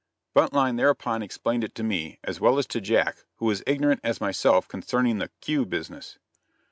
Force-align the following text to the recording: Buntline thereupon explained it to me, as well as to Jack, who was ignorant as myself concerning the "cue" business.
Buntline 0.35 0.77
thereupon 0.77 1.21
explained 1.21 1.63
it 1.63 1.75
to 1.75 1.83
me, 1.83 2.17
as 2.23 2.39
well 2.39 2.57
as 2.57 2.65
to 2.65 2.81
Jack, 2.81 3.17
who 3.35 3.45
was 3.45 3.61
ignorant 3.67 3.99
as 4.03 4.19
myself 4.19 4.67
concerning 4.67 5.19
the 5.19 5.29
"cue" 5.41 5.63
business. 5.63 6.17